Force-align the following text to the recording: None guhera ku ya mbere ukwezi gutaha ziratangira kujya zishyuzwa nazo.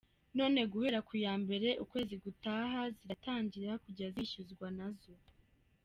None 0.37 0.59
guhera 0.71 0.99
ku 1.07 1.13
ya 1.25 1.33
mbere 1.43 1.69
ukwezi 1.83 2.15
gutaha 2.23 2.79
ziratangira 2.97 3.71
kujya 3.83 4.07
zishyuzwa 4.15 4.67
nazo. 4.77 5.13